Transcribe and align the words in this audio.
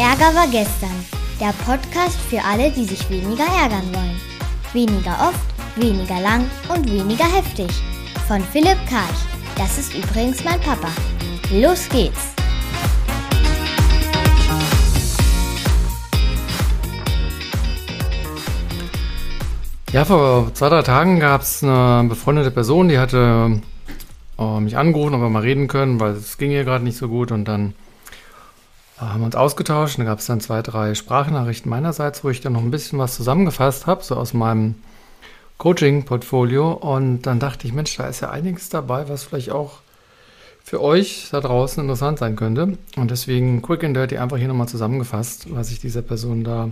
Ärger 0.00 0.34
war 0.34 0.46
gestern. 0.46 1.04
Der 1.38 1.52
Podcast 1.66 2.18
für 2.30 2.42
alle, 2.42 2.70
die 2.70 2.86
sich 2.86 3.10
weniger 3.10 3.44
ärgern 3.44 3.84
wollen. 3.92 4.18
Weniger 4.72 5.12
oft, 5.28 5.76
weniger 5.76 6.18
lang 6.22 6.50
und 6.74 6.90
weniger 6.90 7.26
heftig. 7.26 7.68
Von 8.26 8.40
Philipp 8.40 8.78
Karch. 8.88 9.20
Das 9.58 9.76
ist 9.76 9.92
übrigens 9.94 10.42
mein 10.42 10.58
Papa. 10.60 10.88
Los 11.52 11.86
geht's! 11.90 12.32
Ja, 19.92 20.06
vor 20.06 20.50
zwei, 20.54 20.70
drei 20.70 20.80
Tagen 20.80 21.20
gab 21.20 21.42
es 21.42 21.62
eine 21.62 22.08
befreundete 22.08 22.50
Person, 22.50 22.88
die 22.88 22.98
hatte 22.98 23.60
äh, 24.38 24.60
mich 24.60 24.78
angerufen, 24.78 25.16
ob 25.16 25.20
wir 25.20 25.28
mal 25.28 25.42
reden 25.42 25.68
können, 25.68 26.00
weil 26.00 26.12
es 26.12 26.38
ging 26.38 26.52
ihr 26.52 26.64
gerade 26.64 26.84
nicht 26.84 26.96
so 26.96 27.08
gut. 27.08 27.30
Und 27.32 27.44
dann 27.44 27.74
haben 29.00 29.24
uns 29.24 29.34
ausgetauscht. 29.34 29.98
Da 29.98 30.04
gab 30.04 30.18
es 30.18 30.26
dann 30.26 30.40
zwei, 30.40 30.62
drei 30.62 30.94
Sprachnachrichten 30.94 31.70
meinerseits, 31.70 32.22
wo 32.22 32.30
ich 32.30 32.40
dann 32.40 32.52
noch 32.52 32.62
ein 32.62 32.70
bisschen 32.70 32.98
was 32.98 33.16
zusammengefasst 33.16 33.86
habe, 33.86 34.02
so 34.02 34.16
aus 34.16 34.34
meinem 34.34 34.76
Coaching-Portfolio. 35.58 36.72
Und 36.72 37.22
dann 37.22 37.38
dachte 37.38 37.66
ich, 37.66 37.72
Mensch, 37.72 37.96
da 37.96 38.06
ist 38.06 38.20
ja 38.20 38.30
einiges 38.30 38.68
dabei, 38.68 39.08
was 39.08 39.24
vielleicht 39.24 39.50
auch 39.50 39.80
für 40.62 40.82
euch 40.82 41.28
da 41.30 41.40
draußen 41.40 41.82
interessant 41.82 42.18
sein 42.18 42.36
könnte. 42.36 42.78
Und 42.96 43.10
deswegen 43.10 43.62
quick 43.62 43.82
and 43.84 43.96
dirty 43.96 44.18
einfach 44.18 44.36
hier 44.36 44.48
nochmal 44.48 44.68
zusammengefasst, 44.68 45.52
was 45.54 45.70
ich 45.70 45.80
dieser 45.80 46.02
Person 46.02 46.44
da 46.44 46.70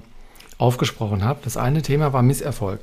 aufgesprochen 0.59 1.24
habe. 1.24 1.40
Das 1.45 1.56
eine 1.56 1.82
Thema 1.82 2.12
war 2.12 2.23
Misserfolg. 2.23 2.80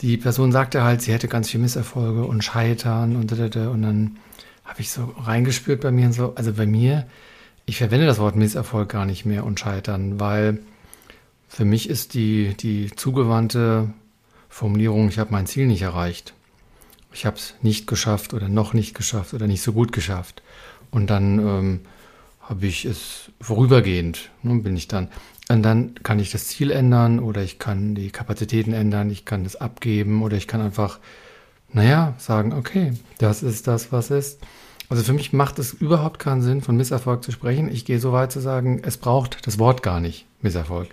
Die 0.00 0.16
Person 0.16 0.52
sagte 0.52 0.84
halt, 0.84 1.02
sie 1.02 1.12
hätte 1.12 1.26
ganz 1.26 1.50
viel 1.50 1.60
Misserfolge 1.60 2.24
und 2.24 2.44
Scheitern 2.44 3.16
und 3.16 3.32
und 3.32 3.82
dann 3.82 4.16
habe 4.64 4.80
ich 4.80 4.90
so 4.90 5.12
reingespürt 5.18 5.80
bei 5.80 5.90
mir 5.90 6.06
und 6.06 6.12
so, 6.12 6.34
also 6.36 6.52
bei 6.52 6.66
mir, 6.66 7.06
ich 7.68 7.76
verwende 7.76 8.06
das 8.06 8.18
Wort 8.18 8.34
Misserfolg 8.34 8.88
gar 8.88 9.04
nicht 9.04 9.26
mehr 9.26 9.44
und 9.44 9.60
Scheitern, 9.60 10.18
weil 10.18 10.60
für 11.48 11.66
mich 11.66 11.90
ist 11.90 12.14
die, 12.14 12.54
die 12.54 12.90
zugewandte 12.96 13.92
Formulierung, 14.48 15.10
ich 15.10 15.18
habe 15.18 15.32
mein 15.32 15.46
Ziel 15.46 15.66
nicht 15.66 15.82
erreicht. 15.82 16.32
Ich 17.12 17.26
habe 17.26 17.36
es 17.36 17.54
nicht 17.60 17.86
geschafft 17.86 18.32
oder 18.32 18.48
noch 18.48 18.72
nicht 18.72 18.94
geschafft 18.94 19.34
oder 19.34 19.46
nicht 19.46 19.60
so 19.60 19.74
gut 19.74 19.92
geschafft. 19.92 20.42
Und 20.90 21.10
dann 21.10 21.38
ähm, 21.38 21.80
habe 22.40 22.66
ich 22.66 22.86
es 22.86 23.30
vorübergehend, 23.38 24.30
ne, 24.42 24.54
bin 24.62 24.74
ich 24.74 24.88
dann. 24.88 25.08
Und 25.50 25.62
dann 25.62 25.94
kann 26.02 26.20
ich 26.20 26.32
das 26.32 26.46
Ziel 26.46 26.70
ändern 26.70 27.20
oder 27.20 27.42
ich 27.42 27.58
kann 27.58 27.94
die 27.94 28.10
Kapazitäten 28.10 28.72
ändern, 28.72 29.10
ich 29.10 29.26
kann 29.26 29.44
das 29.44 29.56
abgeben 29.56 30.22
oder 30.22 30.38
ich 30.38 30.48
kann 30.48 30.62
einfach, 30.62 31.00
naja, 31.70 32.14
sagen, 32.16 32.54
okay, 32.54 32.94
das 33.18 33.42
ist 33.42 33.66
das, 33.66 33.92
was 33.92 34.10
ist. 34.10 34.40
Also 34.88 35.02
für 35.02 35.12
mich 35.12 35.32
macht 35.32 35.58
es 35.58 35.74
überhaupt 35.74 36.18
keinen 36.18 36.40
Sinn, 36.40 36.62
von 36.62 36.76
Misserfolg 36.76 37.22
zu 37.22 37.30
sprechen. 37.30 37.70
Ich 37.70 37.84
gehe 37.84 37.98
so 37.98 38.12
weit 38.12 38.32
zu 38.32 38.40
sagen, 38.40 38.80
es 38.82 38.96
braucht 38.96 39.46
das 39.46 39.58
Wort 39.58 39.82
gar 39.82 40.00
nicht, 40.00 40.26
Misserfolg. 40.40 40.88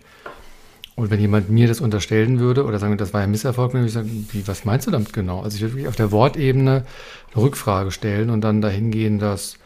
Und 0.95 1.11
wenn 1.11 1.19
jemand 1.19 1.49
mir 1.49 1.67
das 1.67 1.81
unterstellen 1.81 2.39
würde 2.39 2.63
oder 2.63 2.79
sagen, 2.79 2.97
das 2.97 3.13
war 3.13 3.21
ja 3.21 3.27
Misserfolg, 3.27 3.71
dann 3.71 3.81
würde 3.81 3.87
ich 3.87 3.93
sagen, 3.93 4.27
wie, 4.31 4.47
was 4.47 4.63
meinst 4.63 4.87
du 4.87 4.91
damit 4.91 5.11
genau? 5.11 5.41
Also 5.41 5.55
ich 5.55 5.61
würde 5.61 5.73
wirklich 5.73 5.87
auf 5.89 5.95
der 5.95 6.11
Wortebene 6.11 6.85
eine 7.33 7.43
Rückfrage 7.43 7.91
stellen 7.91 8.29
und 8.29 8.41
dann 8.41 8.61
dahin 8.61 8.91
gehen, 8.91 9.19
dass 9.19 9.57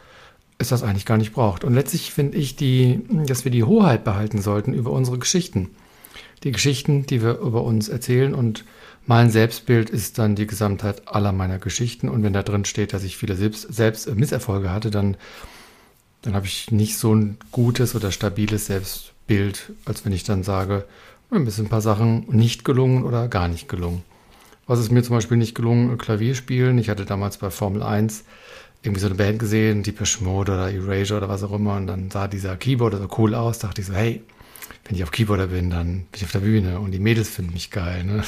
es 0.58 0.68
das 0.68 0.82
eigentlich 0.82 1.06
gar 1.06 1.18
nicht 1.18 1.32
braucht. 1.32 1.64
Und 1.64 1.74
letztlich 1.74 2.12
finde 2.12 2.36
ich, 2.36 2.56
die, 2.56 3.00
dass 3.26 3.44
wir 3.44 3.52
die 3.52 3.64
Hoheit 3.64 4.04
behalten 4.04 4.42
sollten 4.42 4.74
über 4.74 4.90
unsere 4.90 5.18
Geschichten. 5.18 5.70
Die 6.42 6.52
Geschichten, 6.52 7.04
die 7.06 7.22
wir 7.22 7.38
über 7.38 7.64
uns 7.64 7.88
erzählen 7.88 8.34
und 8.34 8.64
mein 9.06 9.30
Selbstbild 9.30 9.90
ist 9.90 10.18
dann 10.18 10.36
die 10.36 10.46
Gesamtheit 10.46 11.08
aller 11.08 11.32
meiner 11.32 11.58
Geschichten. 11.58 12.08
Und 12.08 12.22
wenn 12.22 12.32
da 12.32 12.42
drin 12.42 12.64
steht, 12.64 12.92
dass 12.92 13.02
ich 13.02 13.16
viele 13.16 13.34
Selbst, 13.34 13.72
Selbst 13.74 14.14
Misserfolge 14.14 14.70
hatte, 14.70 14.90
dann, 14.90 15.16
dann 16.22 16.34
habe 16.34 16.46
ich 16.46 16.70
nicht 16.70 16.96
so 16.96 17.14
ein 17.14 17.36
gutes 17.50 17.94
oder 17.94 18.12
stabiles 18.12 18.66
Selbstbild, 18.66 19.72
als 19.84 20.04
wenn 20.04 20.12
ich 20.12 20.24
dann 20.24 20.42
sage, 20.42 20.84
mir 21.30 21.50
sind 21.50 21.66
ein 21.66 21.70
paar 21.70 21.80
Sachen 21.80 22.26
nicht 22.30 22.64
gelungen 22.64 23.04
oder 23.04 23.28
gar 23.28 23.48
nicht 23.48 23.68
gelungen. 23.68 24.02
Was 24.66 24.80
ist 24.80 24.92
mir 24.92 25.02
zum 25.02 25.16
Beispiel 25.16 25.36
nicht 25.36 25.54
gelungen? 25.54 25.98
Klavier 25.98 26.34
spielen. 26.34 26.78
Ich 26.78 26.88
hatte 26.88 27.04
damals 27.04 27.38
bei 27.38 27.50
Formel 27.50 27.82
1 27.82 28.24
irgendwie 28.82 29.00
so 29.00 29.06
eine 29.06 29.16
Band 29.16 29.38
gesehen, 29.38 29.82
Deepish 29.82 30.20
Mode 30.20 30.52
oder 30.52 30.72
Erasure 30.72 31.18
oder 31.18 31.28
was 31.28 31.42
auch 31.42 31.52
immer, 31.52 31.76
und 31.76 31.86
dann 31.86 32.10
sah 32.10 32.28
dieser 32.28 32.56
Keyboarder 32.56 32.98
so 32.98 33.08
cool 33.18 33.34
aus, 33.34 33.58
dachte 33.58 33.80
ich 33.80 33.86
so, 33.86 33.92
hey, 33.92 34.22
wenn 34.84 34.96
ich 34.96 35.02
auf 35.02 35.10
Keyboarder 35.10 35.48
bin, 35.48 35.70
dann 35.70 35.86
bin 35.86 36.06
ich 36.14 36.24
auf 36.24 36.32
der 36.32 36.40
Bühne 36.40 36.80
und 36.80 36.92
die 36.92 36.98
Mädels 36.98 37.28
finden 37.28 37.52
mich 37.52 37.70
geil. 37.70 38.04
Ne? 38.04 38.22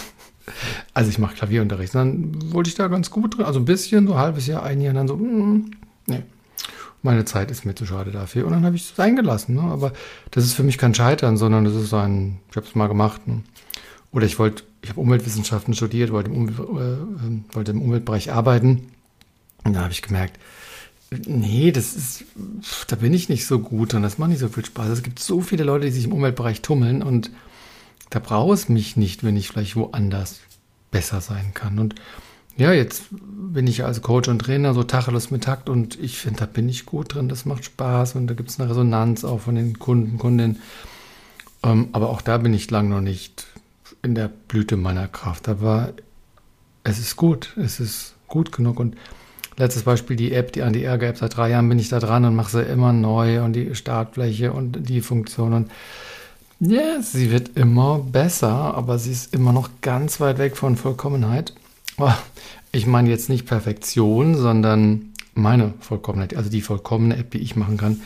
Also 0.92 1.10
ich 1.10 1.18
mache 1.18 1.36
Klavierunterricht. 1.36 1.94
Dann 1.94 2.52
wollte 2.52 2.68
ich 2.68 2.74
da 2.74 2.88
ganz 2.88 3.10
gut 3.10 3.36
drin, 3.36 3.46
also 3.46 3.60
ein 3.60 3.64
bisschen, 3.64 4.06
so 4.06 4.14
ein 4.14 4.18
halbes 4.18 4.46
Jahr, 4.46 4.62
ein 4.64 4.80
Jahr, 4.80 4.90
und 4.90 4.96
dann 4.96 5.08
so, 5.08 5.16
mm, 5.16 5.70
nee, 6.06 6.22
meine 7.02 7.24
Zeit 7.24 7.50
ist 7.50 7.64
mir 7.64 7.74
zu 7.74 7.86
schade 7.86 8.10
dafür. 8.10 8.46
Und 8.46 8.52
dann 8.52 8.64
habe 8.64 8.76
ich 8.76 8.90
es 8.90 8.98
eingelassen. 8.98 9.54
Ne? 9.54 9.62
Aber 9.62 9.92
das 10.30 10.44
ist 10.44 10.54
für 10.54 10.62
mich 10.62 10.78
kein 10.78 10.94
Scheitern, 10.94 11.36
sondern 11.36 11.64
das 11.64 11.74
ist 11.74 11.94
ein, 11.94 12.38
ich 12.50 12.56
habe 12.56 12.66
es 12.66 12.74
mal 12.74 12.88
gemacht. 12.88 13.26
Ne? 13.26 13.42
Oder 14.12 14.26
ich 14.26 14.38
wollte, 14.38 14.64
ich 14.82 14.90
habe 14.90 15.00
Umweltwissenschaften 15.00 15.74
studiert, 15.74 16.12
wollte 16.12 16.30
im, 16.30 16.36
Umwelt, 16.36 16.58
äh, 16.58 17.54
wollte 17.54 17.70
im 17.70 17.82
Umweltbereich 17.82 18.32
arbeiten 18.32 18.88
und 19.64 19.74
da 19.74 19.82
habe 19.82 19.92
ich 19.92 20.02
gemerkt, 20.02 20.38
nee, 21.26 21.72
das 21.72 21.94
ist, 21.94 22.24
da 22.88 22.96
bin 22.96 23.14
ich 23.14 23.28
nicht 23.28 23.46
so 23.46 23.58
gut 23.58 23.94
und 23.94 24.02
das 24.02 24.18
macht 24.18 24.30
nicht 24.30 24.40
so 24.40 24.48
viel 24.48 24.64
Spaß. 24.64 24.88
Es 24.88 25.02
gibt 25.02 25.18
so 25.18 25.40
viele 25.40 25.64
Leute, 25.64 25.86
die 25.86 25.92
sich 25.92 26.04
im 26.04 26.12
Umweltbereich 26.12 26.62
tummeln 26.62 27.02
und 27.02 27.30
da 28.10 28.18
braucht 28.18 28.54
es 28.54 28.68
mich 28.68 28.96
nicht, 28.96 29.24
wenn 29.24 29.36
ich 29.36 29.48
vielleicht 29.48 29.76
woanders 29.76 30.40
besser 30.90 31.20
sein 31.20 31.52
kann. 31.54 31.78
Und 31.78 31.94
ja, 32.56 32.72
jetzt 32.72 33.04
bin 33.10 33.66
ich 33.66 33.84
als 33.84 34.02
Coach 34.02 34.28
und 34.28 34.40
Trainer 34.40 34.74
so 34.74 34.82
Tacheles 34.82 35.30
mit 35.30 35.44
Takt 35.44 35.68
und 35.68 35.98
ich 35.98 36.18
finde, 36.18 36.40
da 36.40 36.46
bin 36.46 36.68
ich 36.68 36.84
gut 36.84 37.14
drin, 37.14 37.28
das 37.28 37.46
macht 37.46 37.64
Spaß 37.64 38.14
und 38.14 38.26
da 38.26 38.34
gibt 38.34 38.50
es 38.50 38.60
eine 38.60 38.68
Resonanz 38.68 39.24
auch 39.24 39.40
von 39.40 39.54
den 39.54 39.78
Kunden, 39.78 40.18
Kundinnen. 40.18 40.60
Ähm, 41.62 41.88
aber 41.92 42.10
auch 42.10 42.20
da 42.20 42.38
bin 42.38 42.52
ich 42.52 42.70
lang 42.70 42.88
noch 42.88 43.00
nicht 43.00 43.46
in 44.02 44.14
der 44.14 44.28
Blüte 44.28 44.76
meiner 44.76 45.08
Kraft. 45.08 45.48
Aber 45.48 45.94
es 46.84 46.98
ist 46.98 47.16
gut, 47.16 47.56
es 47.56 47.80
ist 47.80 48.14
gut 48.28 48.52
genug 48.52 48.80
und 48.80 48.96
Letztes 49.56 49.82
Beispiel 49.82 50.16
die 50.16 50.32
App, 50.32 50.52
die 50.52 50.62
anti 50.62 50.82
ärger 50.82 51.08
App. 51.08 51.18
Seit 51.18 51.36
drei 51.36 51.50
Jahren 51.50 51.68
bin 51.68 51.78
ich 51.78 51.88
da 51.88 51.98
dran 51.98 52.24
und 52.24 52.34
mache 52.34 52.50
sie 52.50 52.62
immer 52.62 52.92
neu 52.92 53.42
und 53.42 53.52
die 53.52 53.74
Startfläche 53.74 54.52
und 54.52 54.88
die 54.88 55.00
Funktion 55.00 55.52
und 55.52 55.70
ja, 56.64 57.02
sie 57.02 57.32
wird 57.32 57.56
immer 57.56 57.98
besser, 57.98 58.52
aber 58.52 58.96
sie 58.96 59.10
ist 59.10 59.34
immer 59.34 59.52
noch 59.52 59.68
ganz 59.80 60.20
weit 60.20 60.38
weg 60.38 60.56
von 60.56 60.76
Vollkommenheit. 60.76 61.54
Ich 62.70 62.86
meine 62.86 63.10
jetzt 63.10 63.28
nicht 63.28 63.46
Perfektion, 63.46 64.36
sondern 64.36 65.12
meine 65.34 65.74
Vollkommenheit, 65.80 66.36
also 66.36 66.50
die 66.50 66.60
vollkommene 66.60 67.16
App, 67.16 67.32
die 67.32 67.38
ich 67.38 67.56
machen 67.56 67.78
kann. 67.78 68.00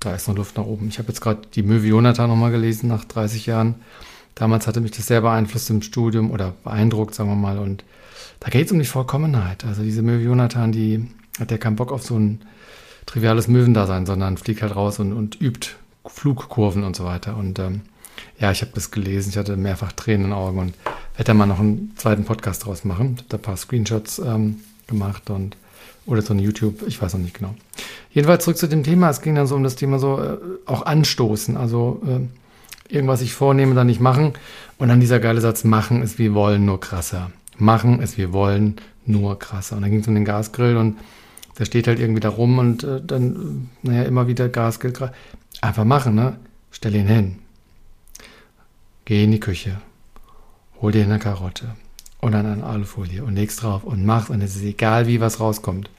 Da 0.00 0.12
ist 0.12 0.26
noch 0.26 0.34
Luft 0.34 0.56
nach 0.56 0.64
oben. 0.64 0.88
Ich 0.88 0.98
habe 0.98 1.06
jetzt 1.06 1.20
gerade 1.20 1.42
die 1.54 1.62
Möwe 1.62 1.86
Jonathan 1.86 2.28
nochmal 2.28 2.50
gelesen 2.50 2.88
nach 2.88 3.04
30 3.04 3.46
Jahren. 3.46 3.76
Damals 4.34 4.66
hatte 4.66 4.80
mich 4.80 4.90
das 4.90 5.06
sehr 5.06 5.20
beeinflusst 5.20 5.70
im 5.70 5.80
Studium 5.80 6.32
oder 6.32 6.54
beeindruckt, 6.64 7.14
sagen 7.14 7.30
wir 7.30 7.36
mal. 7.36 7.58
Und 7.58 7.84
da 8.38 8.48
geht 8.50 8.66
es 8.66 8.72
um 8.72 8.78
die 8.78 8.84
Vollkommenheit. 8.84 9.64
Also 9.64 9.82
diese 9.82 10.02
Möwe 10.02 10.22
Jonathan, 10.22 10.72
die 10.72 11.08
hat 11.38 11.50
ja 11.50 11.58
keinen 11.58 11.76
Bock 11.76 11.92
auf 11.92 12.02
so 12.02 12.18
ein 12.18 12.40
triviales 13.06 13.48
Möwendasein, 13.48 14.06
sondern 14.06 14.36
fliegt 14.36 14.62
halt 14.62 14.76
raus 14.76 14.98
und, 14.98 15.12
und 15.12 15.40
übt 15.40 15.70
Flugkurven 16.06 16.84
und 16.84 16.96
so 16.96 17.04
weiter. 17.04 17.36
Und 17.36 17.58
ähm, 17.58 17.82
ja, 18.38 18.50
ich 18.50 18.62
habe 18.62 18.72
das 18.74 18.90
gelesen, 18.90 19.30
ich 19.30 19.36
hatte 19.36 19.56
mehrfach 19.56 19.92
Tränen 19.92 20.26
in 20.26 20.30
den 20.30 20.38
Augen 20.38 20.58
und 20.58 20.74
werde 21.16 21.24
da 21.24 21.34
mal 21.34 21.46
noch 21.46 21.60
einen 21.60 21.92
zweiten 21.96 22.24
Podcast 22.24 22.64
draus 22.64 22.84
machen. 22.84 23.14
Ich 23.14 23.18
habe 23.22 23.28
da 23.30 23.36
ein 23.36 23.42
paar 23.42 23.56
Screenshots 23.56 24.18
ähm, 24.20 24.60
gemacht 24.86 25.30
und 25.30 25.56
oder 26.06 26.22
so 26.22 26.32
ein 26.32 26.38
YouTube, 26.38 26.82
ich 26.86 27.00
weiß 27.00 27.14
noch 27.14 27.20
nicht 27.20 27.34
genau. 27.34 27.54
Jedenfalls 28.10 28.44
zurück 28.44 28.56
zu 28.56 28.68
dem 28.68 28.82
Thema. 28.82 29.10
Es 29.10 29.20
ging 29.20 29.34
dann 29.34 29.46
so 29.46 29.54
um 29.54 29.62
das 29.62 29.76
Thema 29.76 29.98
so 29.98 30.20
äh, 30.20 30.38
auch 30.66 30.86
anstoßen. 30.86 31.56
Also 31.56 32.02
äh, 32.06 32.92
irgendwas 32.92 33.20
ich 33.20 33.34
vornehme, 33.34 33.74
dann 33.74 33.86
nicht 33.86 34.00
machen. 34.00 34.32
Und 34.78 34.88
dann 34.88 35.00
dieser 35.00 35.20
geile 35.20 35.40
Satz, 35.40 35.62
machen 35.62 36.02
ist 36.02 36.18
wie 36.18 36.32
wollen, 36.32 36.64
nur 36.64 36.80
krasser 36.80 37.30
machen 37.60 38.00
es 38.02 38.18
wir 38.18 38.32
wollen, 38.32 38.76
nur 39.06 39.38
krasser. 39.38 39.76
Und 39.76 39.82
dann 39.82 39.90
ging 39.90 40.00
es 40.00 40.08
um 40.08 40.14
den 40.14 40.24
Gasgrill 40.24 40.76
und 40.76 40.98
der 41.58 41.64
steht 41.64 41.86
halt 41.86 41.98
irgendwie 41.98 42.20
da 42.20 42.30
rum 42.30 42.58
und 42.58 42.84
äh, 42.84 43.00
dann, 43.04 43.68
äh, 43.84 43.88
naja, 43.88 44.02
immer 44.04 44.26
wieder 44.26 44.48
Gasgrill. 44.48 44.92
Einfach 45.60 45.84
machen, 45.84 46.14
ne? 46.14 46.36
Stell 46.70 46.94
ihn 46.94 47.06
hin. 47.06 47.38
Geh 49.04 49.24
in 49.24 49.32
die 49.32 49.40
Küche. 49.40 49.80
Hol 50.80 50.92
dir 50.92 51.04
eine 51.04 51.18
Karotte 51.18 51.74
und 52.20 52.32
dann 52.32 52.46
eine 52.46 52.64
Alufolie 52.64 53.22
und 53.24 53.34
legst 53.34 53.62
drauf 53.62 53.84
und 53.84 54.06
mach's 54.06 54.30
und 54.30 54.40
es 54.40 54.56
ist 54.56 54.62
egal, 54.62 55.06
wie 55.06 55.20
was 55.20 55.40
rauskommt. 55.40 55.90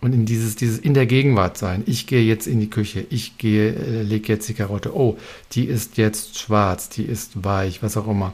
Und 0.00 0.12
in 0.14 0.26
dieses, 0.26 0.56
dieses 0.56 0.78
in 0.78 0.94
der 0.94 1.06
Gegenwart 1.06 1.58
sein. 1.58 1.82
Ich 1.86 2.06
gehe 2.06 2.22
jetzt 2.22 2.46
in 2.46 2.60
die 2.60 2.70
Küche. 2.70 3.04
Ich 3.10 3.36
gehe, 3.36 3.74
äh, 3.74 4.02
lege 4.02 4.32
jetzt 4.32 4.48
die 4.48 4.54
Karotte. 4.54 4.96
Oh, 4.96 5.18
die 5.52 5.64
ist 5.64 5.96
jetzt 5.96 6.38
schwarz, 6.38 6.88
die 6.88 7.02
ist 7.02 7.44
weich, 7.44 7.82
was 7.82 7.96
auch 7.96 8.06
immer. 8.06 8.32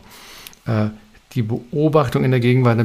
Äh, 0.66 0.88
die 1.34 1.42
Beobachtung 1.42 2.24
in 2.24 2.30
der 2.30 2.40
Gegenwart. 2.40 2.78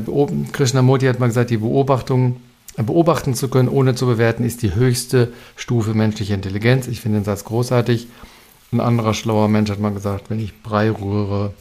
Krishnamurti 0.52 1.06
hat 1.06 1.20
mal 1.20 1.28
gesagt, 1.28 1.50
die 1.50 1.58
Beobachtung, 1.58 2.38
beobachten 2.78 3.34
zu 3.34 3.50
können, 3.50 3.68
ohne 3.68 3.96
zu 3.96 4.06
bewerten, 4.06 4.44
ist 4.44 4.62
die 4.62 4.74
höchste 4.74 5.34
Stufe 5.56 5.94
menschlicher 5.94 6.36
Intelligenz. 6.36 6.88
Ich 6.88 7.02
finde 7.02 7.20
den 7.20 7.26
Satz 7.26 7.44
großartig. 7.44 8.08
Ein 8.72 8.80
anderer 8.80 9.14
schlauer 9.14 9.48
Mensch 9.48 9.70
hat 9.70 9.80
mal 9.80 9.94
gesagt, 9.94 10.30
wenn 10.30 10.40
ich 10.40 10.62
Brei 10.62 10.92
rühre, 10.92 11.54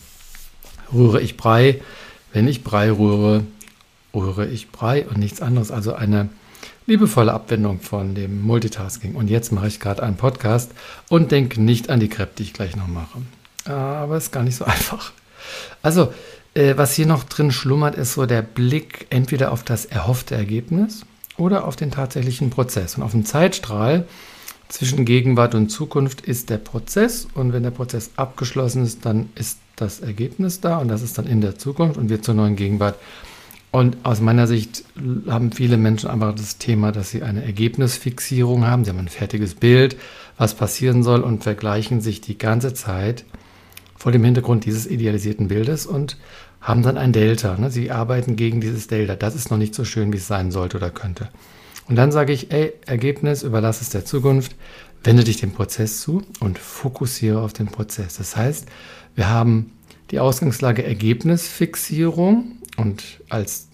rühre 0.93 1.20
ich 1.20 1.37
Brei. 1.37 1.81
Wenn 2.32 2.46
ich 2.46 2.62
Brei 2.62 2.91
rühre, 2.91 3.44
rühre 4.14 4.46
ich 4.46 4.70
Brei 4.70 5.06
und 5.06 5.19
nichts 5.19 5.41
anderes. 5.41 5.70
Also 5.70 5.94
eine 5.94 6.29
liebevolle 6.87 7.32
Abwendung 7.32 7.81
von 7.81 8.14
dem 8.14 8.43
Multitasking. 8.43 9.14
Und 9.14 9.29
jetzt 9.29 9.52
mache 9.52 9.69
ich 9.69 9.81
gerade 9.81 10.02
einen 10.02 10.17
Podcast 10.17 10.73
und 11.08 11.32
denke 11.32 11.61
nicht 11.61 11.91
an 11.91 12.00
die 12.00 12.08
Crepe, 12.08 12.32
die 12.38 12.44
ich 12.44 12.52
gleich 12.52 12.76
noch 12.76 12.87
mache. 12.87 13.20
Aber 13.70 14.17
es 14.17 14.25
ist 14.25 14.32
gar 14.32 14.43
nicht 14.43 14.56
so 14.56 14.64
einfach. 14.67 15.12
Also, 15.82 16.12
äh, 16.54 16.76
was 16.76 16.94
hier 16.94 17.06
noch 17.06 17.24
drin 17.24 17.52
schlummert, 17.52 17.94
ist 17.94 18.14
so 18.14 18.26
der 18.26 18.42
Blick 18.42 19.06
entweder 19.10 19.52
auf 19.52 19.62
das 19.62 19.84
erhoffte 19.84 20.34
Ergebnis 20.34 21.04
oder 21.36 21.66
auf 21.66 21.76
den 21.76 21.90
tatsächlichen 21.90 22.50
Prozess. 22.50 22.96
Und 22.96 23.02
auf 23.02 23.12
dem 23.12 23.24
Zeitstrahl 23.24 24.06
zwischen 24.68 25.04
Gegenwart 25.04 25.54
und 25.54 25.70
Zukunft 25.70 26.20
ist 26.20 26.50
der 26.50 26.58
Prozess 26.58 27.26
und 27.32 27.52
wenn 27.52 27.62
der 27.62 27.70
Prozess 27.70 28.10
abgeschlossen 28.16 28.84
ist, 28.84 29.06
dann 29.06 29.30
ist 29.34 29.58
das 29.76 30.00
Ergebnis 30.00 30.60
da 30.60 30.78
und 30.78 30.88
das 30.88 31.02
ist 31.02 31.16
dann 31.16 31.26
in 31.26 31.40
der 31.40 31.58
Zukunft 31.58 31.96
und 31.96 32.10
wird 32.10 32.24
zur 32.24 32.34
neuen 32.34 32.56
Gegenwart. 32.56 32.96
Und 33.70 33.98
aus 34.02 34.20
meiner 34.20 34.46
Sicht 34.46 34.84
haben 35.28 35.52
viele 35.52 35.76
Menschen 35.76 36.08
einfach 36.08 36.34
das 36.34 36.58
Thema, 36.58 36.90
dass 36.90 37.10
sie 37.10 37.22
eine 37.22 37.44
Ergebnisfixierung 37.44 38.66
haben. 38.66 38.84
Sie 38.84 38.90
haben 38.90 38.98
ein 38.98 39.08
fertiges 39.08 39.54
Bild, 39.54 39.96
was 40.38 40.54
passieren 40.54 41.02
soll 41.02 41.20
und 41.20 41.42
vergleichen 41.42 42.00
sich 42.00 42.20
die 42.20 42.38
ganze 42.38 42.72
Zeit 42.72 43.24
vor 43.98 44.12
dem 44.12 44.24
Hintergrund 44.24 44.64
dieses 44.64 44.86
idealisierten 44.86 45.48
Bildes 45.48 45.86
und 45.86 46.16
haben 46.60 46.82
dann 46.82 46.96
ein 46.96 47.12
Delta. 47.12 47.56
Ne? 47.58 47.70
Sie 47.70 47.90
arbeiten 47.90 48.36
gegen 48.36 48.60
dieses 48.60 48.86
Delta. 48.86 49.16
Das 49.16 49.34
ist 49.34 49.50
noch 49.50 49.58
nicht 49.58 49.74
so 49.74 49.84
schön, 49.84 50.12
wie 50.12 50.16
es 50.16 50.26
sein 50.26 50.50
sollte 50.50 50.76
oder 50.76 50.90
könnte. 50.90 51.28
Und 51.88 51.96
dann 51.96 52.12
sage 52.12 52.32
ich, 52.32 52.52
ey, 52.52 52.72
Ergebnis, 52.86 53.42
überlass 53.42 53.80
es 53.80 53.90
der 53.90 54.04
Zukunft, 54.04 54.54
wende 55.02 55.24
dich 55.24 55.38
dem 55.38 55.52
Prozess 55.52 56.00
zu 56.00 56.22
und 56.40 56.58
fokussiere 56.58 57.40
auf 57.40 57.52
den 57.52 57.66
Prozess. 57.66 58.16
Das 58.16 58.36
heißt, 58.36 58.66
wir 59.14 59.28
haben 59.28 59.72
die 60.10 60.20
Ausgangslage 60.20 60.84
Ergebnisfixierung 60.84 62.58
und 62.76 63.04
als 63.28 63.68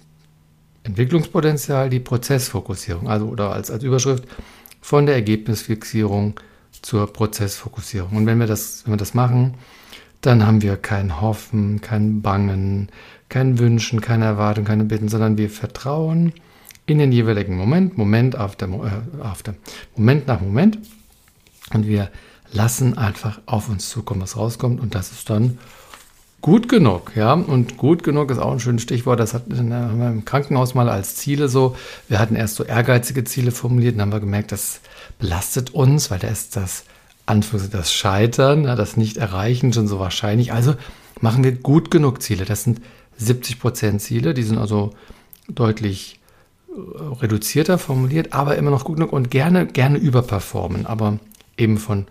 Entwicklungspotenzial 0.85 1.91
die 1.91 2.01
Prozessfokussierung, 2.01 3.09
also 3.09 3.27
oder 3.27 3.53
als, 3.53 3.71
als 3.71 3.83
Überschrift 3.83 4.25
von 4.81 5.07
der 5.07 5.15
Ergebnisfixierung 5.15 6.39
zur 6.83 7.13
Prozessfokussierung. 7.13 8.17
Und 8.17 8.27
wenn 8.27 8.39
wir 8.39 8.47
das, 8.47 8.85
wenn 8.85 8.93
wir 8.93 8.99
das 8.99 9.15
machen, 9.15 9.55
dann 10.27 10.47
haben 10.47 10.63
wir 10.63 10.77
kein 10.77 11.21
Hoffen, 11.21 11.81
kein 11.81 12.23
Bangen, 12.23 12.89
kein 13.29 13.59
Wünschen, 13.59 14.01
keine 14.01 14.25
Erwartung, 14.25 14.65
keine 14.65 14.85
Bitten, 14.85 15.09
sondern 15.09 15.37
wir 15.37 15.51
vertrauen 15.51 16.33
in 16.87 16.99
den 16.99 17.13
jeweiligen 17.13 17.57
Moment, 17.57 17.99
Moment 17.99 18.37
after, 18.37 18.67
äh, 18.69 19.23
after, 19.23 19.55
Moment 19.97 20.27
nach 20.27 20.41
Moment. 20.41 20.79
Und 21.73 21.87
wir 21.87 22.11
lassen 22.53 22.97
einfach 22.97 23.41
auf 23.47 23.69
uns 23.69 23.89
zukommen, 23.89 24.23
was 24.23 24.37
rauskommt. 24.37 24.81
Und 24.81 24.95
das 24.95 25.13
ist 25.13 25.29
dann 25.31 25.59
gut 26.41 26.69
genug. 26.69 27.13
Ja, 27.17 27.33
und 27.33 27.79
gut 27.79 28.03
genug 28.03 28.31
ist 28.31 28.39
auch 28.39 28.53
ein 28.53 28.61
schönes 28.61 28.83
Stichwort. 28.83 29.19
Das 29.19 29.35
hat, 29.35 29.45
haben 29.51 29.99
wir 29.99 30.09
im 30.09 30.25
Krankenhaus 30.25 30.75
mal 30.75 30.89
als 30.89 31.17
Ziele 31.17 31.49
so. 31.49 31.75
Wir 32.09 32.19
hatten 32.19 32.37
erst 32.37 32.57
so 32.57 32.65
ehrgeizige 32.65 33.25
Ziele 33.25 33.51
formuliert 33.51 33.95
und 33.95 34.03
haben 34.03 34.13
wir 34.13 34.21
gemerkt, 34.21 34.53
das 34.53 34.81
belastet 35.19 35.71
uns, 35.71 36.11
weil 36.11 36.19
da 36.19 36.29
ist 36.29 36.57
das 36.57 36.85
Anführungszeichen 37.27 37.79
das 37.79 37.93
Scheitern, 37.93 38.65
das 38.65 38.97
Nicht-Erreichen 38.97 39.73
schon 39.73 39.89
so 39.89 39.99
wahrscheinlich. 39.99 40.53
Also 40.53 40.75
machen 41.21 41.45
wir 41.45 41.53
gut 41.53 41.91
genug 41.91 42.23
Ziele. 42.23 42.45
Das 42.45 42.65
sind 42.65 42.81
70 43.17 43.61
Prozent 43.61 44.03
Ziele, 44.03 44.35
die 44.35 44.43
sind 44.43 44.59
also 44.59 44.93
deutlich 45.49 46.21
reduzierter 47.21 47.79
formuliert, 47.79 48.33
aber 48.33 48.57
immer 48.57 48.71
noch 48.71 48.85
gut 48.85 48.97
genug 48.97 49.13
und 49.13 49.31
gerne, 49.31 49.67
gerne 49.67 49.99
überperformen, 49.99 50.87
aber 50.87 51.19
eben 51.57 51.79
von 51.79 52.07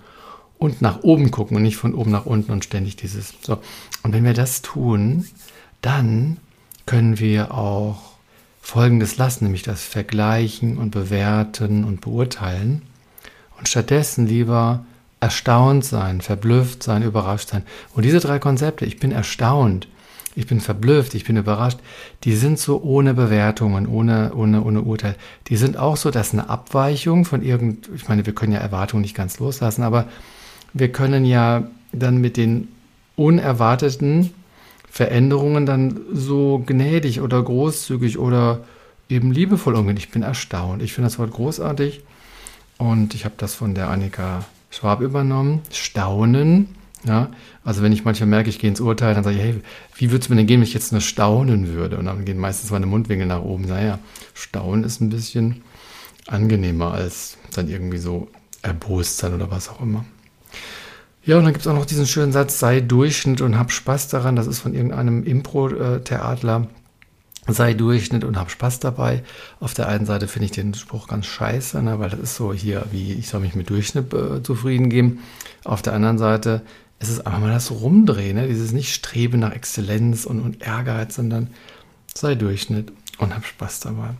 unten 0.57 0.83
nach 0.83 1.04
oben 1.04 1.31
gucken 1.31 1.57
und 1.57 1.63
nicht 1.63 1.75
von 1.75 1.94
oben 1.94 2.12
nach 2.12 2.25
unten 2.25 2.51
und 2.51 2.63
ständig 2.63 2.95
dieses. 2.95 3.33
So. 3.42 3.60
Und 4.04 4.13
wenn 4.13 4.24
wir 4.24 4.33
das 4.33 4.62
tun, 4.62 5.27
dann 5.81 6.38
können 6.86 7.19
wir 7.19 7.54
auch 7.54 8.13
Folgendes 8.62 9.18
lassen, 9.18 9.45
nämlich 9.45 9.63
das 9.63 9.83
Vergleichen 9.83 10.77
und 10.77 10.92
Bewerten 10.92 11.83
und 11.83 12.00
Beurteilen 12.00 12.81
und 13.57 13.68
stattdessen 13.68 14.25
lieber 14.25 14.86
erstaunt 15.24 15.86
sein, 15.86 16.20
verblüfft 16.20 16.84
sein, 16.84 17.02
überrascht 17.02 17.48
sein. 17.48 17.64
Und 17.94 18.04
diese 18.04 18.20
drei 18.20 18.40
Konzepte, 18.40 18.86
ich 18.86 19.00
bin 19.00 19.14
erstaunt, 19.14 19.88
ich 20.36 20.48
bin 20.48 20.60
verblüfft, 20.60 21.16
ich 21.16 21.24
bin 21.24 21.38
überrascht, 21.38 21.80
die 22.25 22.36
sind 22.36 22.60
so 22.60 22.81
ohne 22.84 23.14
Bewertungen, 23.14 23.88
ohne, 23.88 24.34
ohne, 24.36 24.62
ohne 24.62 24.81
Urteil. 24.81 25.16
Die 25.48 25.56
sind 25.56 25.78
auch 25.78 25.96
so, 25.96 26.12
dass 26.12 26.34
eine 26.34 26.50
Abweichung 26.50 27.24
von 27.24 27.42
irgend, 27.42 27.90
ich 27.96 28.10
meine, 28.10 28.25
wir 28.25 28.36
können 28.36 28.52
ja 28.52 28.60
Erwartungen 28.60 29.02
nicht 29.02 29.16
ganz 29.16 29.40
loslassen, 29.40 29.84
aber 29.84 30.10
wir 30.74 30.92
können 30.92 31.24
ja 31.24 31.64
dann 31.94 32.18
mit 32.18 32.36
den 32.36 32.68
unerwarteten 33.16 34.34
Veränderungen 34.90 35.66
dann 35.66 36.02
so 36.12 36.62
gnädig 36.66 37.22
oder 37.22 37.42
großzügig 37.42 38.20
oder 38.20 38.60
eben 39.08 39.31
liebevoll 39.31 39.75
umgehen. 39.75 39.96
Ich 39.96 40.12
bin 40.12 40.22
erstaunt. 40.22 40.81
Ich 40.81 40.92
finde 40.92 41.08
das 41.08 41.18
Wort 41.18 41.31
großartig 41.31 42.02
und 42.78 43.14
ich 43.14 43.24
habe 43.24 43.36
das 43.38 43.56
von 43.56 43.74
der 43.74 43.90
Annika 43.90 44.44
Schwab 44.74 45.02
übernommen. 45.02 45.62
Staunen 45.72 46.75
ja, 47.06 47.30
also 47.66 47.81
wenn 47.81 47.92
ich 47.92 48.06
manchmal 48.06 48.30
merke, 48.30 48.50
ich 48.50 48.60
gehe 48.60 48.70
ins 48.70 48.80
Urteil, 48.80 49.14
dann 49.14 49.24
sage 49.24 49.36
ich, 49.36 49.42
hey, 49.42 49.62
wie 49.96 50.12
würde 50.12 50.24
es 50.24 50.30
mir 50.30 50.38
denn 50.38 50.48
gehen, 50.48 50.62
wenn 50.62 50.68
ich 50.68 50.74
jetzt 50.74 50.92
nur 50.92 51.02
staunen 51.02 51.68
würde? 51.68 51.98
Und 51.98 52.06
dann 52.06 52.24
gehen 52.24 52.38
meistens 52.38 52.72
meine 52.72 52.86
Mundwinkel 52.86 53.28
nach 53.28 53.42
oben. 53.42 53.66
Naja, 53.66 54.00
staunen 54.34 54.86
ist 54.86 55.02
ein 55.02 55.10
bisschen 55.10 55.64
angenehmer 56.28 56.94
als 56.94 57.38
dann 57.54 57.68
irgendwie 57.68 57.98
so 57.98 58.30
erbost 58.62 59.18
sein 59.18 59.34
oder 59.34 59.52
was 59.52 59.70
auch 59.70 59.81
immer. 59.81 60.06
Ja, 61.25 61.38
und 61.38 61.44
dann 61.44 61.54
gibt 61.54 61.66
es 61.66 61.72
auch 61.72 61.75
noch 61.75 61.86
diesen 61.86 62.08
schönen 62.08 62.31
Satz, 62.31 62.60
sei 62.60 62.80
Durchschnitt 62.80 63.42
und 63.42 63.58
hab 63.58 63.72
Spaß 63.72 64.08
daran. 64.08 64.36
Das 64.38 64.48
ist 64.48 64.60
von 64.60 64.74
irgendeinem 64.74 65.24
Impro-Theatler. 65.24 66.68
Sei 67.48 67.74
Durchschnitt 67.74 68.24
und 68.24 68.38
hab 68.38 68.50
Spaß 68.50 68.80
dabei. 68.80 69.24
Auf 69.60 69.74
der 69.74 69.88
einen 69.90 70.06
Seite 70.06 70.28
finde 70.28 70.45
ich 70.45 70.51
den 70.51 70.74
Spruch 70.74 71.07
ganz 71.07 71.25
scheiße, 71.25 71.81
ne, 71.81 72.00
weil 72.00 72.10
das 72.10 72.19
ist 72.19 72.36
so 72.36 72.54
hier, 72.54 72.86
wie 72.92 73.13
ich 73.13 73.28
soll 73.28 73.42
mich 73.42 73.56
mit 73.56 73.69
Durchschnitt 73.69 74.13
äh, 74.13 74.42
zufrieden 74.42 74.90
geben. 74.90 75.19
Auf 75.66 75.81
der 75.81 75.94
anderen 75.94 76.18
Seite 76.18 76.62
es 77.04 77.10
ist 77.10 77.28
einfach 77.28 77.40
mal 77.40 77.51
das 77.51 77.69
Rumdrehen, 77.69 78.38
ne? 78.38 78.48
dieses 78.48 78.72
nicht 78.72 78.94
Streben 78.94 79.40
nach 79.40 79.51
Exzellenz 79.51 80.25
und, 80.25 80.40
und 80.40 80.66
Ehrgeiz, 80.66 81.16
sondern 81.16 81.50
sei 82.13 82.36
Durchschnitt 82.36 82.94
und 83.18 83.36
hab 83.36 83.46
Spaß 83.46 83.81
dabei. 83.81 84.12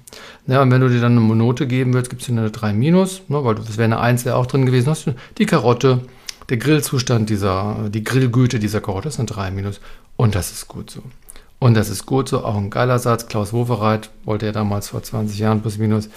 Ja, 0.48 0.62
und 0.62 0.70
wenn 0.70 0.82
du 0.82 0.90
dir 0.90 1.00
dann 1.00 1.18
eine 1.18 1.36
Note 1.36 1.66
geben 1.66 1.94
willst, 1.94 2.12
es 2.12 2.26
hier 2.26 2.38
eine 2.38 2.52
3 2.52 2.74
minus, 2.74 3.22
ne, 3.30 3.44
weil 3.44 3.56
das 3.56 3.78
wäre 3.78 3.86
eine 3.86 4.00
1 4.00 4.26
wäre 4.26 4.36
auch 4.36 4.48
drin 4.48 4.66
gewesen. 4.66 4.90
Hast 4.90 5.08
du 5.08 5.16
die 5.38 5.46
Karotte, 5.46 6.02
der 6.50 6.58
Grillzustand 6.58 7.30
dieser, 7.30 7.90
die 7.90 8.04
Grillgüte 8.04 8.60
dieser 8.60 8.82
Karotte 8.82 9.08
ist 9.08 9.20
eine 9.20 9.28
3 9.28 9.52
minus. 9.52 9.80
Und 10.18 10.36
das 10.36 10.52
ist 10.52 10.68
gut 10.68 10.92
so. 10.92 11.04
Und 11.64 11.76
das 11.76 11.88
ist 11.88 12.06
gut 12.06 12.28
so, 12.28 12.44
auch 12.44 12.58
ein 12.58 12.70
geiler 12.70 13.00
Satz. 13.00 13.28
Klaus 13.28 13.54
Wowereit 13.54 14.10
wollte 14.26 14.48
ja 14.48 14.52
damals 14.52 14.90
vor 14.90 15.02
20 15.02 15.40
Jahren 15.40 15.62
plus 15.62 15.78
minus 15.78 16.10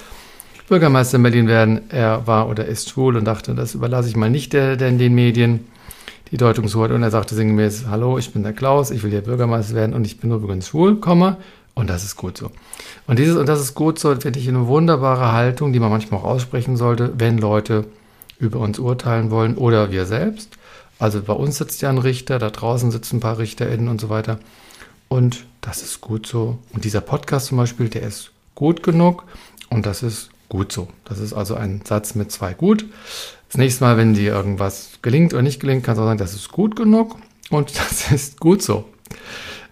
Bürgermeister 0.69 1.19
in 1.19 1.23
Berlin 1.23 1.47
werden. 1.47 1.83
Er 1.89 2.27
war 2.27 2.49
oder 2.49 2.65
ist 2.65 2.89
schwul 2.89 3.17
und 3.17 3.27
dachte, 3.27 3.55
das 3.55 3.77
überlasse 3.77 4.09
ich 4.09 4.17
mal 4.17 4.29
nicht 4.29 4.53
der, 4.55 4.75
der 4.75 4.91
den 4.91 5.15
Medien 5.15 5.69
die 6.33 6.37
Deutungshoheit 6.37 6.91
und 6.91 7.05
er 7.05 7.13
sagte 7.13 7.37
sinngemäß, 7.37 7.85
hallo, 7.89 8.19
ich 8.19 8.33
bin 8.33 8.43
der 8.43 8.55
Klaus, 8.55 8.91
ich 8.91 9.05
will 9.05 9.13
hier 9.13 9.21
Bürgermeister 9.21 9.77
werden 9.77 9.95
und 9.95 10.05
ich 10.05 10.19
bin 10.19 10.33
übrigens 10.33 10.67
schwul, 10.67 10.97
Komma, 10.97 11.37
und 11.75 11.89
das 11.89 12.03
ist 12.03 12.17
gut 12.17 12.37
so. 12.37 12.51
Und 13.07 13.21
dieses, 13.21 13.37
und 13.37 13.49
das 13.49 13.61
ist 13.61 13.75
gut 13.77 14.01
so, 14.01 14.17
finde 14.17 14.41
ich 14.41 14.49
eine 14.49 14.67
wunderbare 14.67 15.31
Haltung, 15.31 15.73
die 15.73 15.79
man 15.79 15.91
manchmal 15.91 16.23
auch 16.23 16.25
aussprechen 16.25 16.77
sollte, 16.77 17.13
wenn 17.19 17.39
Leute 17.39 17.85
über 18.41 18.59
uns 18.59 18.81
urteilen 18.81 19.31
wollen 19.31 19.55
oder 19.55 19.93
wir 19.93 20.07
selbst. 20.07 20.59
Also 20.99 21.23
bei 21.23 21.35
uns 21.35 21.59
sitzt 21.59 21.83
ja 21.83 21.89
ein 21.89 21.99
Richter, 21.99 22.41
da 22.41 22.51
draußen 22.51 22.91
sitzen 22.91 23.19
ein 23.19 23.21
paar 23.21 23.39
RichterInnen 23.39 23.87
und 23.87 24.01
so 24.01 24.09
weiter. 24.09 24.41
Und 25.09 25.45
das 25.61 25.83
ist 25.83 26.01
gut 26.01 26.27
so. 26.27 26.59
Und 26.73 26.85
dieser 26.85 27.01
Podcast 27.01 27.47
zum 27.47 27.59
Beispiel, 27.59 27.89
der 27.89 28.03
ist 28.03 28.31
gut 28.55 28.83
genug 28.83 29.25
und 29.71 29.87
das 29.87 30.03
ist 30.03 30.31
gut 30.49 30.73
so. 30.73 30.89
Das 31.05 31.19
ist 31.19 31.33
also 31.33 31.55
ein 31.55 31.83
Satz 31.85 32.15
mit 32.15 32.33
zwei 32.33 32.55
gut. 32.55 32.85
Das 33.49 33.59
nächste 33.59 33.85
Mal, 33.85 33.97
wenn 33.97 34.15
dir 34.15 34.33
irgendwas 34.33 34.99
gelingt 35.03 35.33
oder 35.33 35.43
nicht 35.43 35.61
gelingt, 35.61 35.85
kannst 35.85 35.99
du 35.99 36.03
auch 36.03 36.07
sagen, 36.07 36.19
das 36.19 36.35
ist 36.35 36.51
gut 36.51 36.77
genug 36.77 37.17
und 37.51 37.77
das 37.79 38.11
ist 38.11 38.41
gut 38.41 38.63
so. 38.63 38.85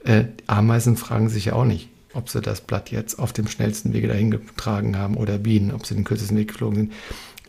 Äh, 0.05 0.25
Ameisen 0.47 0.97
fragen 0.97 1.29
sich 1.29 1.47
ja 1.47 1.55
auch 1.55 1.64
nicht, 1.64 1.88
ob 2.12 2.29
sie 2.29 2.41
das 2.41 2.61
Blatt 2.61 2.91
jetzt 2.91 3.19
auf 3.19 3.33
dem 3.33 3.49
schnellsten 3.49 3.93
Wege 3.93 4.09
dahin 4.09 4.31
getragen 4.31 4.97
haben 4.97 5.17
oder 5.17 5.38
Bienen, 5.38 5.73
ob 5.73 5.87
sie 5.87 5.95
den 5.95 6.05
kürzesten 6.05 6.37
Weg 6.37 6.49
geflogen 6.49 6.76
sind. 6.76 6.93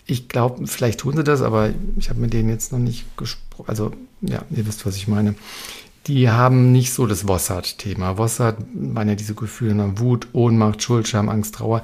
Ich 0.08 0.28
glaube, 0.28 0.68
vielleicht 0.68 1.00
tun 1.00 1.18
sie 1.18 1.24
das, 1.24 1.42
aber 1.42 1.72
ich 1.98 2.10
habe 2.10 2.20
mit 2.20 2.32
denen 2.32 2.50
jetzt 2.50 2.72
noch 2.72 2.80
nicht 2.80 3.18
gesprochen. 3.18 3.68
Also, 3.68 3.92
ja, 4.22 4.44
ihr 4.52 4.68
wisst, 4.68 4.86
was 4.86 4.96
ich 4.96 5.08
meine. 5.08 5.34
Die 6.08 6.30
haben 6.30 6.72
nicht 6.72 6.94
so 6.94 7.08
das 7.08 7.28
Wossard-Thema. 7.28 8.18
Wossard 8.18 8.58
waren 8.74 9.10
ja 9.10 9.16
diese 9.16 9.34
Gefühle, 9.34 10.00
Wut, 10.00 10.28
Ohnmacht, 10.34 10.84
Schuld, 10.84 11.08
Scham, 11.08 11.30
Angst, 11.30 11.56
Trauer. 11.56 11.84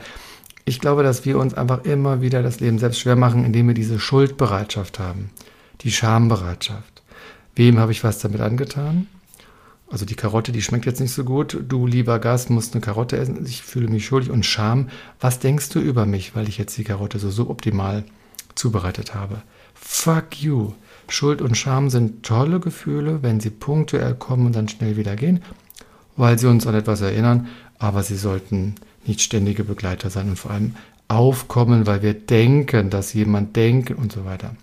Ich 0.65 0.79
glaube, 0.79 1.01
dass 1.01 1.25
wir 1.25 1.39
uns 1.39 1.55
einfach 1.55 1.85
immer 1.85 2.21
wieder 2.21 2.43
das 2.43 2.59
Leben 2.59 2.77
selbst 2.77 2.99
schwer 2.99 3.15
machen, 3.15 3.45
indem 3.45 3.67
wir 3.67 3.73
diese 3.73 3.99
Schuldbereitschaft 3.99 4.99
haben, 4.99 5.31
die 5.81 5.91
Schambereitschaft. 5.91 7.01
Wem 7.55 7.79
habe 7.79 7.91
ich 7.91 8.03
was 8.03 8.19
damit 8.19 8.41
angetan? 8.41 9.07
Also 9.89 10.05
die 10.05 10.15
Karotte, 10.15 10.51
die 10.51 10.61
schmeckt 10.61 10.85
jetzt 10.85 11.01
nicht 11.01 11.13
so 11.13 11.25
gut. 11.25 11.57
Du, 11.67 11.85
lieber 11.85 12.19
Gast, 12.19 12.49
musst 12.49 12.73
eine 12.73 12.81
Karotte 12.81 13.17
essen. 13.17 13.45
Ich 13.45 13.61
fühle 13.61 13.89
mich 13.89 14.05
schuldig. 14.05 14.29
Und 14.29 14.45
Scham, 14.45 14.89
was 15.19 15.39
denkst 15.39 15.69
du 15.69 15.79
über 15.79 16.05
mich, 16.05 16.35
weil 16.35 16.47
ich 16.47 16.57
jetzt 16.57 16.77
die 16.77 16.85
Karotte 16.85 17.19
so 17.19 17.29
suboptimal 17.29 18.05
zubereitet 18.55 19.13
habe? 19.13 19.41
Fuck 19.73 20.41
you. 20.41 20.73
Schuld 21.11 21.41
und 21.41 21.57
Scham 21.57 21.89
sind 21.89 22.23
tolle 22.23 22.59
Gefühle, 22.59 23.21
wenn 23.21 23.39
sie 23.39 23.49
punktuell 23.49 24.15
kommen 24.15 24.45
und 24.45 24.55
dann 24.55 24.69
schnell 24.69 24.97
wieder 24.97 25.15
gehen, 25.15 25.41
weil 26.15 26.39
sie 26.39 26.47
uns 26.47 26.67
an 26.67 26.75
etwas 26.75 27.01
erinnern, 27.01 27.47
aber 27.79 28.03
sie 28.03 28.15
sollten 28.15 28.75
nicht 29.05 29.21
ständige 29.21 29.63
Begleiter 29.63 30.09
sein 30.09 30.29
und 30.29 30.37
vor 30.37 30.51
allem 30.51 30.75
aufkommen, 31.07 31.87
weil 31.87 32.01
wir 32.01 32.13
denken, 32.13 32.89
dass 32.89 33.13
jemand 33.13 33.55
denkt 33.55 33.91
und 33.91 34.11
so 34.11 34.23
weiter. 34.25 34.55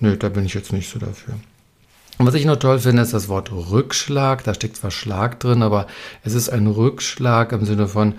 Nö, 0.00 0.16
da 0.16 0.28
bin 0.28 0.44
ich 0.44 0.54
jetzt 0.54 0.72
nicht 0.72 0.90
so 0.90 0.98
dafür. 0.98 1.34
Und 2.18 2.26
was 2.26 2.34
ich 2.34 2.44
noch 2.44 2.56
toll 2.56 2.78
finde, 2.78 3.02
ist 3.02 3.12
das 3.12 3.28
Wort 3.28 3.50
Rückschlag. 3.50 4.44
Da 4.44 4.54
steckt 4.54 4.76
zwar 4.76 4.90
Schlag 4.90 5.40
drin, 5.40 5.62
aber 5.62 5.86
es 6.22 6.34
ist 6.34 6.48
ein 6.48 6.66
Rückschlag 6.66 7.52
im 7.52 7.64
Sinne 7.64 7.88
von, 7.88 8.14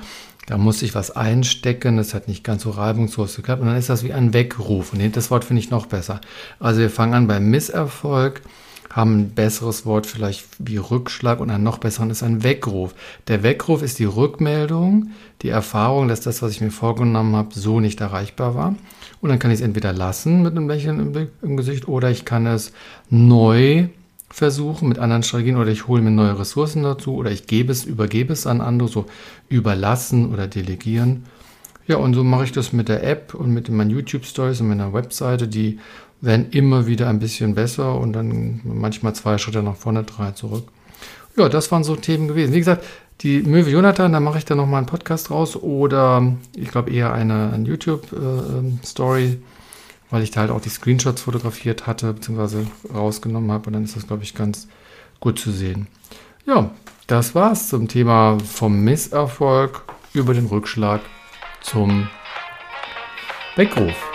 da 0.47 0.57
muss 0.57 0.81
ich 0.81 0.93
was 0.93 1.11
einstecken, 1.11 1.97
das 1.97 2.13
hat 2.13 2.27
nicht 2.27 2.43
ganz 2.43 2.63
so 2.63 2.71
reibungslos 2.71 3.35
geklappt. 3.35 3.61
Und 3.61 3.67
dann 3.67 3.77
ist 3.77 3.89
das 3.89 4.03
wie 4.03 4.13
ein 4.13 4.33
Weckruf. 4.33 4.93
Und 4.93 5.15
das 5.15 5.31
Wort 5.31 5.45
finde 5.45 5.61
ich 5.61 5.71
noch 5.71 5.85
besser. 5.85 6.21
Also 6.59 6.81
wir 6.81 6.89
fangen 6.89 7.13
an 7.13 7.27
beim 7.27 7.49
Misserfolg, 7.49 8.41
haben 8.95 9.19
ein 9.19 9.29
besseres 9.31 9.85
Wort 9.85 10.07
vielleicht 10.07 10.45
wie 10.57 10.77
Rückschlag 10.77 11.41
und 11.41 11.49
ein 11.49 11.63
noch 11.63 11.79
besseren 11.79 12.09
ist 12.11 12.23
ein 12.23 12.43
Weckruf. 12.43 12.95
Der 13.27 13.43
Weckruf 13.43 13.81
ist 13.81 13.99
die 13.99 14.05
Rückmeldung, 14.05 15.11
die 15.41 15.49
Erfahrung, 15.49 16.07
dass 16.07 16.21
das, 16.21 16.41
was 16.41 16.51
ich 16.51 16.61
mir 16.61 16.71
vorgenommen 16.71 17.35
habe, 17.35 17.49
so 17.53 17.81
nicht 17.81 17.99
erreichbar 17.99 18.55
war. 18.55 18.75
Und 19.19 19.29
dann 19.29 19.39
kann 19.39 19.51
ich 19.51 19.59
es 19.59 19.65
entweder 19.65 19.91
lassen 19.91 20.43
mit 20.43 20.53
einem 20.53 20.69
Lächeln 20.69 20.99
im, 20.99 21.27
im 21.41 21.57
Gesicht 21.57 21.89
oder 21.89 22.09
ich 22.09 22.23
kann 22.23 22.47
es 22.47 22.71
neu 23.09 23.89
versuchen 24.29 24.87
mit 24.87 24.97
anderen 24.97 25.23
Strategien 25.23 25.57
oder 25.57 25.71
ich 25.71 25.87
hole 25.87 26.01
mir 26.01 26.11
neue 26.11 26.39
Ressourcen 26.39 26.83
dazu 26.83 27.15
oder 27.15 27.31
ich 27.31 27.47
gebe 27.47 27.73
es, 27.73 27.83
übergebe 27.83 28.31
es 28.31 28.47
an 28.47 28.61
andere, 28.61 28.87
so 28.87 29.07
überlassen 29.49 30.31
oder 30.31 30.47
delegieren. 30.47 31.25
Ja, 31.87 31.97
und 31.97 32.15
so 32.15 32.23
mache 32.23 32.45
ich 32.45 32.51
das 32.51 32.73
mit 32.73 32.89
der 32.89 33.03
App 33.03 33.35
und 33.35 33.51
mit 33.51 33.69
meinen 33.69 33.91
YouTube 33.91 34.25
Stories 34.25 34.59
und 34.59 34.69
meiner 34.69 34.93
Webseite. 34.93 35.47
Die 35.47 35.79
werden 36.21 36.49
immer 36.51 36.87
wieder 36.87 37.07
ein 37.07 37.19
bisschen 37.19 37.55
besser 37.55 37.99
und 37.99 38.13
dann 38.13 38.61
manchmal 38.63 39.13
zwei 39.13 39.37
Schritte 39.37 39.61
nach 39.61 39.75
vorne, 39.75 40.03
drei 40.03 40.31
zurück. 40.31 40.67
Ja, 41.37 41.49
das 41.49 41.71
waren 41.71 41.83
so 41.83 41.95
Themen 41.95 42.27
gewesen. 42.27 42.53
Wie 42.53 42.59
gesagt, 42.59 42.85
die 43.21 43.41
Möwe 43.41 43.69
Jonathan, 43.69 44.13
da 44.13 44.19
mache 44.19 44.37
ich 44.37 44.45
dann 44.45 44.57
nochmal 44.57 44.79
einen 44.79 44.87
Podcast 44.87 45.31
raus 45.31 45.55
oder 45.55 46.35
ich 46.55 46.69
glaube 46.69 46.91
eher 46.91 47.13
eine, 47.13 47.51
eine 47.53 47.67
YouTube-Story. 47.67 49.25
Äh, 49.25 49.37
weil 50.09 50.23
ich 50.23 50.31
da 50.31 50.41
halt 50.41 50.51
auch 50.51 50.61
die 50.61 50.69
Screenshots 50.69 51.23
fotografiert 51.23 51.87
hatte, 51.87 52.13
beziehungsweise 52.13 52.67
rausgenommen 52.93 53.51
habe. 53.51 53.67
Und 53.67 53.73
dann 53.73 53.83
ist 53.83 53.95
das, 53.95 54.07
glaube 54.07 54.23
ich, 54.23 54.35
ganz 54.35 54.67
gut 55.19 55.39
zu 55.39 55.51
sehen. 55.51 55.87
Ja, 56.45 56.71
das 57.07 57.35
war's 57.35 57.69
zum 57.69 57.87
Thema 57.87 58.37
vom 58.39 58.81
Misserfolg 58.81 59.81
über 60.13 60.33
den 60.33 60.45
Rückschlag 60.45 61.01
zum 61.61 62.07
Weckruf. 63.55 64.14